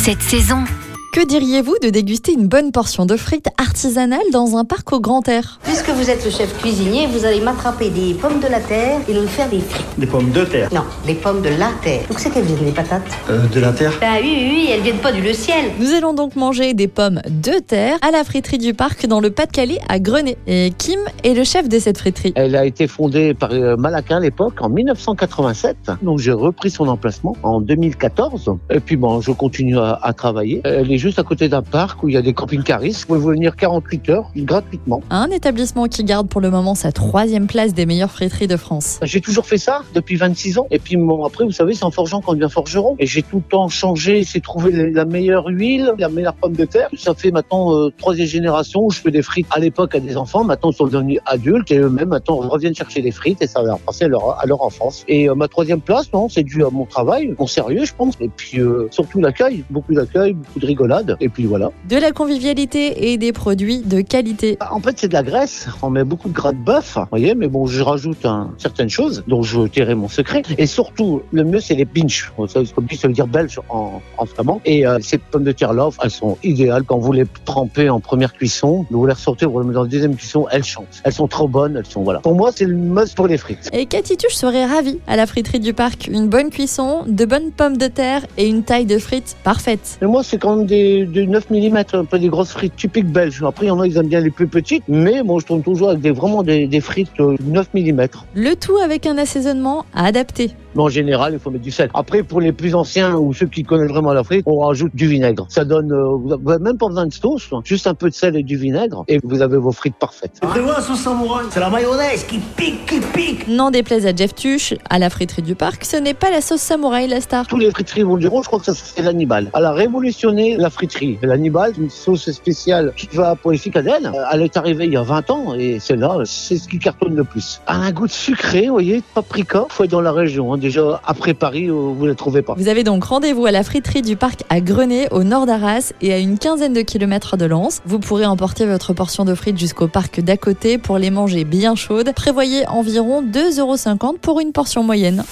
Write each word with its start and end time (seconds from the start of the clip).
cette 0.00 0.22
saison. 0.22 0.64
Que 1.12 1.26
diriez-vous 1.26 1.74
de 1.82 1.90
déguster 1.90 2.32
une 2.34 2.46
bonne 2.46 2.70
portion 2.70 3.04
de 3.04 3.16
frites 3.16 3.48
artisanales 3.58 4.20
dans 4.32 4.56
un 4.56 4.64
parc 4.64 4.92
au 4.92 5.00
grand 5.00 5.26
air 5.28 5.58
Puisque 5.64 5.88
vous 5.90 6.08
êtes 6.08 6.24
le 6.24 6.30
chef 6.30 6.56
cuisinier, 6.60 7.08
vous 7.08 7.24
allez 7.24 7.40
m'attraper 7.40 7.90
des 7.90 8.14
pommes 8.14 8.38
de 8.38 8.46
la 8.46 8.60
terre 8.60 9.00
et 9.08 9.14
nous 9.14 9.26
faire 9.26 9.48
des 9.48 9.58
frites. 9.58 9.84
Des 9.98 10.06
pommes 10.06 10.30
de 10.30 10.44
terre. 10.44 10.68
Non, 10.72 10.84
des 11.08 11.14
pommes 11.14 11.42
de 11.42 11.48
la 11.48 11.70
terre. 11.82 12.02
Donc 12.08 12.20
c'est 12.20 12.30
qu'elles 12.30 12.44
viennent 12.44 12.64
les 12.64 12.70
patates 12.70 13.02
Euh, 13.28 13.44
de 13.48 13.58
la 13.58 13.72
terre 13.72 13.92
Ah 14.02 14.18
oui, 14.22 14.28
oui, 14.38 14.48
oui, 14.52 14.68
elles 14.72 14.82
viennent 14.82 14.98
pas 15.00 15.10
du 15.10 15.20
le 15.20 15.32
ciel. 15.32 15.72
Nous 15.80 15.90
allons 15.94 16.14
donc 16.14 16.36
manger 16.36 16.74
des 16.74 16.86
pommes 16.86 17.20
de 17.28 17.58
terre 17.58 17.96
à 18.06 18.12
la 18.12 18.22
friterie 18.22 18.58
du 18.58 18.72
parc 18.72 19.06
dans 19.08 19.18
le 19.18 19.30
Pas-de-Calais 19.30 19.80
à 19.88 19.98
Grenay. 19.98 20.36
Et 20.46 20.72
Kim 20.78 21.00
est 21.24 21.34
le 21.34 21.42
chef 21.42 21.68
de 21.68 21.80
cette 21.80 21.98
friterie. 21.98 22.32
Elle 22.36 22.54
a 22.54 22.64
été 22.64 22.86
fondée 22.86 23.34
par 23.34 23.50
euh, 23.52 23.76
Malaquin 23.76 24.18
à 24.18 24.20
l'époque 24.20 24.54
en 24.60 24.68
1987. 24.68 25.76
Donc 26.02 26.20
j'ai 26.20 26.30
repris 26.30 26.70
son 26.70 26.86
emplacement 26.86 27.36
en 27.42 27.60
2014. 27.60 28.48
Et 28.70 28.78
puis 28.78 28.94
bon, 28.96 29.20
je 29.20 29.32
continue 29.32 29.76
à, 29.76 29.98
à 30.00 30.12
travailler. 30.12 30.60
Est 30.64 30.99
juste 31.00 31.18
à 31.18 31.22
côté 31.24 31.48
d'un 31.48 31.62
parc 31.62 32.02
où 32.02 32.08
il 32.08 32.14
y 32.14 32.16
a 32.16 32.22
des 32.22 32.32
camping-caristes. 32.32 33.06
Vous 33.08 33.16
pouvez 33.18 33.34
venir 33.34 33.56
48 33.56 34.08
heures 34.10 34.30
gratuitement. 34.36 35.02
Un 35.10 35.30
établissement 35.30 35.86
qui 35.86 36.04
garde 36.04 36.28
pour 36.28 36.40
le 36.40 36.50
moment 36.50 36.74
sa 36.74 36.92
troisième 36.92 37.46
place 37.46 37.74
des 37.74 37.86
meilleures 37.86 38.10
friteries 38.10 38.46
de 38.46 38.56
France. 38.56 39.00
J'ai 39.02 39.20
toujours 39.20 39.46
fait 39.46 39.58
ça 39.58 39.82
depuis 39.94 40.16
26 40.16 40.58
ans. 40.58 40.66
Et 40.70 40.78
puis 40.78 40.96
bon, 40.96 41.24
après, 41.24 41.44
vous 41.44 41.50
savez, 41.52 41.74
c'est 41.74 41.84
en 41.84 41.90
forgeant 41.90 42.20
qu'on 42.20 42.34
devient 42.34 42.50
forgeron. 42.50 42.94
Et 42.98 43.06
j'ai 43.06 43.22
tout 43.22 43.36
le 43.38 43.42
temps 43.42 43.68
changé, 43.68 44.22
c'est 44.24 44.40
trouver 44.40 44.90
la- 44.92 45.04
meilleure 45.04 45.46
huile, 45.46 45.92
la 45.98 46.08
meilleure 46.08 46.34
pomme 46.34 46.54
de 46.54 46.64
terre. 46.64 46.88
Ça 46.96 47.14
fait 47.14 47.30
maintenant 47.32 47.74
euh, 47.74 47.90
troisième 47.98 48.28
génération 48.28 48.80
où 48.84 48.90
je 48.90 49.00
fais 49.00 49.10
des 49.10 49.22
frites 49.22 49.46
à 49.50 49.58
l'époque 49.58 49.94
à 49.94 50.00
des 50.00 50.16
enfants. 50.16 50.44
Maintenant, 50.44 50.70
ils 50.70 50.76
sont 50.76 50.86
devenus 50.86 51.18
adultes 51.26 51.70
et 51.72 51.78
eux-mêmes 51.78 52.10
maintenant 52.10 52.36
reviennent 52.36 52.74
chercher 52.74 53.02
des 53.02 53.10
frites 53.10 53.42
et 53.42 53.46
ça 53.46 53.62
va 53.62 53.76
passer 53.84 54.04
à 54.04 54.08
leur, 54.08 54.38
à 54.38 54.46
leur 54.46 54.62
enfance. 54.62 55.04
Et 55.08 55.28
euh, 55.28 55.34
ma 55.34 55.48
troisième 55.48 55.80
place, 55.80 56.12
non, 56.12 56.28
c'est 56.28 56.42
dû 56.44 56.64
à 56.64 56.70
mon 56.70 56.84
travail, 56.84 57.34
mon 57.38 57.46
sérieux, 57.46 57.84
je 57.84 57.94
pense. 57.94 58.14
Et 58.20 58.28
puis 58.28 58.60
euh, 58.60 58.86
surtout 58.90 59.20
l'accueil, 59.20 59.64
beaucoup 59.70 59.94
d'accueil, 59.94 60.34
beaucoup 60.34 60.58
de 60.60 60.66
rigolade. 60.66 60.89
Et 61.20 61.28
puis 61.28 61.44
voilà. 61.44 61.70
De 61.88 61.96
la 61.96 62.12
convivialité 62.12 63.12
et 63.12 63.18
des 63.18 63.32
produits 63.32 63.80
de 63.80 64.00
qualité. 64.00 64.58
En 64.70 64.80
fait, 64.80 64.98
c'est 64.98 65.08
de 65.08 65.12
la 65.12 65.22
graisse. 65.22 65.66
On 65.82 65.90
met 65.90 66.04
beaucoup 66.04 66.28
de 66.28 66.34
gras 66.34 66.52
de 66.52 66.58
bœuf, 66.58 66.94
vous 66.96 67.04
voyez, 67.10 67.34
mais 67.34 67.48
bon, 67.48 67.66
je 67.66 67.82
rajoute 67.82 68.24
un- 68.24 68.50
certaines 68.58 68.88
choses, 68.90 69.22
dont 69.28 69.42
je 69.42 69.66
tairai 69.66 69.94
mon 69.94 70.08
secret. 70.08 70.42
Et 70.58 70.66
surtout, 70.66 71.22
le 71.32 71.44
mieux, 71.44 71.60
c'est 71.60 71.74
les 71.74 71.84
pinch. 71.86 72.32
Ça, 72.48 72.60
ça 72.64 73.06
veut 73.08 73.12
dire 73.14 73.26
belge 73.26 73.60
en, 73.68 74.00
en 74.18 74.26
flamand. 74.26 74.60
Et 74.64 74.86
euh, 74.86 74.98
ces 75.00 75.18
pommes 75.18 75.44
de 75.44 75.52
terre 75.52 75.72
là, 75.72 75.88
elles 76.02 76.10
sont 76.10 76.36
idéales 76.42 76.84
quand 76.84 76.98
vous 76.98 77.12
les 77.12 77.24
trempez 77.44 77.88
en 77.88 78.00
première 78.00 78.32
cuisson. 78.32 78.86
Vous 78.90 79.06
les 79.06 79.12
ressortez, 79.12 79.46
vous 79.46 79.60
les 79.60 79.66
mettez 79.66 79.74
dans 79.76 79.82
la 79.84 79.88
deuxième 79.88 80.16
cuisson, 80.16 80.46
elles 80.50 80.64
chantent. 80.64 81.00
Elles 81.04 81.12
sont 81.12 81.28
trop 81.28 81.48
bonnes, 81.48 81.76
elles 81.76 81.86
sont, 81.86 82.02
voilà. 82.02 82.20
Pour 82.20 82.34
moi, 82.34 82.50
c'est 82.54 82.64
le 82.64 82.74
must 82.76 83.14
pour 83.14 83.26
les 83.26 83.38
frites. 83.38 83.68
Et 83.72 83.86
Cathy 83.86 84.16
Tuche 84.16 84.34
serait 84.34 84.66
ravie 84.66 84.98
à 85.06 85.16
la 85.16 85.26
friterie 85.26 85.60
du 85.60 85.72
parc. 85.74 86.08
Une 86.08 86.28
bonne 86.28 86.50
cuisson, 86.50 87.02
de 87.06 87.24
bonnes 87.24 87.50
pommes 87.50 87.76
de 87.76 87.86
terre 87.86 88.22
et 88.36 88.46
une 88.48 88.62
taille 88.62 88.86
de 88.86 88.98
frites 88.98 89.36
parfaite. 89.44 89.98
Et 90.02 90.06
moi, 90.06 90.22
c'est 90.22 90.38
quand 90.38 90.56
même 90.56 90.66
des, 90.66 90.79
des 91.06 91.26
9 91.26 91.50
mm, 91.50 91.76
un 91.92 92.04
peu 92.04 92.18
des 92.18 92.28
grosses 92.28 92.52
frites 92.52 92.76
typiques 92.76 93.10
belges. 93.10 93.42
Après, 93.46 93.66
il 93.66 93.68
y 93.68 93.72
en 93.72 93.80
a, 93.80 93.86
ils 93.86 93.96
aiment 93.96 94.08
bien 94.08 94.20
les 94.20 94.30
plus 94.30 94.46
petites. 94.46 94.84
Mais 94.88 95.22
moi, 95.22 95.38
je 95.40 95.46
tourne 95.46 95.62
toujours 95.62 95.90
avec 95.90 96.00
des, 96.00 96.10
vraiment 96.10 96.42
des, 96.42 96.66
des 96.66 96.80
frites 96.80 97.08
euh, 97.20 97.36
9 97.44 97.68
mm. 97.74 98.06
Le 98.34 98.54
tout 98.54 98.76
avec 98.76 99.06
un 99.06 99.18
assaisonnement 99.18 99.84
adapté. 99.94 100.50
Mais 100.74 100.82
en 100.82 100.88
général, 100.88 101.32
il 101.32 101.38
faut 101.38 101.50
mettre 101.50 101.64
du 101.64 101.70
sel. 101.70 101.90
Après, 101.94 102.22
pour 102.22 102.40
les 102.40 102.52
plus 102.52 102.74
anciens 102.74 103.16
ou 103.16 103.32
ceux 103.34 103.46
qui 103.46 103.62
connaissent 103.62 103.90
vraiment 103.90 104.12
la 104.12 104.24
frite, 104.24 104.42
on 104.46 104.58
rajoute 104.60 104.94
du 104.94 105.06
vinaigre. 105.06 105.46
Ça 105.48 105.64
donne, 105.64 105.92
euh, 105.92 106.16
vous 106.16 106.32
avez 106.32 106.62
même 106.62 106.78
pas 106.78 106.88
besoin 106.88 107.06
de 107.06 107.12
sauce, 107.12 107.48
hein. 107.52 107.60
juste 107.64 107.86
un 107.86 107.94
peu 107.94 108.08
de 108.08 108.14
sel 108.14 108.36
et 108.36 108.42
du 108.42 108.56
vinaigre, 108.56 109.04
et 109.08 109.18
vous 109.22 109.42
avez 109.42 109.56
vos 109.58 109.72
frites 109.72 109.96
parfaites. 109.96 110.38
Prévois 110.40 110.74
la 110.74 110.80
sauce 110.80 111.00
samouraï. 111.00 111.46
C'est 111.50 111.60
la 111.60 111.70
mayonnaise 111.70 112.24
qui 112.24 112.38
pique, 112.38 112.86
qui 112.86 113.00
pique. 113.00 113.48
N'en 113.48 113.70
déplaise 113.70 114.06
à 114.06 114.14
Jeff 114.14 114.34
Tuche, 114.34 114.74
à 114.88 114.98
la 114.98 115.10
friterie 115.10 115.42
du 115.42 115.54
parc, 115.54 115.84
ce 115.84 115.96
n'est 115.96 116.14
pas 116.14 116.30
la 116.30 116.40
sauce 116.40 116.60
samouraï 116.60 117.08
la 117.08 117.20
star. 117.20 117.46
Tous 117.46 117.56
les 117.56 117.70
friteries 117.70 118.02
vous 118.02 118.16
le 118.16 118.22
diront, 118.22 118.42
je 118.42 118.46
crois 118.46 118.60
que 118.60 118.66
ça 118.66 118.74
c'est 118.74 119.02
l'Hannibal. 119.02 119.50
Elle 119.54 119.64
a 119.64 119.72
révolutionné 119.72 120.56
la 120.56 120.70
friterie. 120.70 121.18
L'Hannibal, 121.22 121.72
c'est 121.74 121.82
une 121.82 121.90
sauce 121.90 122.30
spéciale 122.30 122.92
qui 122.96 123.08
va 123.12 123.34
pour 123.34 123.52
les 123.52 123.58
ficadelles. 123.58 124.06
Euh, 124.06 124.24
Elle 124.32 124.42
est 124.42 124.56
arrivée 124.56 124.86
il 124.86 124.92
y 124.92 124.96
a 124.96 125.02
20 125.02 125.30
ans, 125.30 125.54
et 125.54 125.78
celle-là, 125.80 126.18
c'est 126.24 126.56
ce 126.56 126.68
qui 126.68 126.78
cartonne 126.78 127.16
le 127.16 127.24
plus. 127.24 127.60
Elle 127.68 127.74
a 127.74 127.78
un 127.78 127.92
goût 127.92 128.06
de 128.06 128.12
sucré, 128.12 128.66
vous 128.66 128.72
voyez, 128.72 128.98
de 128.98 129.04
paprika. 129.14 129.64
Faut 129.68 129.84
être 129.84 129.90
dans 129.90 130.00
la 130.00 130.12
région, 130.12 130.52
hein. 130.52 130.58
Déjà 130.60 131.00
après 131.04 131.34
Paris, 131.34 131.68
euh, 131.68 131.72
vous 131.72 132.04
ne 132.04 132.10
la 132.10 132.14
trouvez 132.14 132.42
pas. 132.42 132.54
Vous 132.56 132.68
avez 132.68 132.84
donc 132.84 133.04
rendez-vous 133.04 133.46
à 133.46 133.50
la 133.50 133.64
friterie 133.64 134.02
du 134.02 134.16
parc 134.16 134.44
à 134.48 134.60
Grenay, 134.60 135.08
au 135.10 135.24
nord 135.24 135.46
d'Arras, 135.46 135.92
et 136.00 136.12
à 136.12 136.18
une 136.18 136.38
quinzaine 136.38 136.72
de 136.72 136.82
kilomètres 136.82 137.36
de 137.36 137.46
Lens. 137.46 137.80
Vous 137.84 137.98
pourrez 137.98 138.26
emporter 138.26 138.66
votre 138.66 138.92
portion 138.92 139.24
de 139.24 139.34
frites 139.34 139.58
jusqu'au 139.58 139.88
parc 139.88 140.20
d'à 140.20 140.36
côté 140.36 140.78
pour 140.78 140.98
les 140.98 141.10
manger 141.10 141.44
bien 141.44 141.74
chaudes. 141.74 142.12
Prévoyez 142.14 142.66
environ 142.68 143.22
2,50€ 143.22 144.18
pour 144.18 144.40
une 144.40 144.52
portion 144.52 144.82
moyenne. 144.82 145.24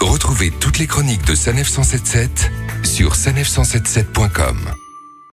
Retrouvez 0.00 0.52
toutes 0.60 0.78
les 0.78 0.86
chroniques 0.86 1.26
de 1.26 1.34
Sanef 1.34 1.68
177 1.68 2.50
sur 2.84 3.14
sanef177.com. 3.14 4.85